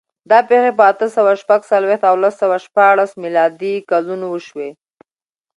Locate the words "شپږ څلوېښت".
1.41-2.03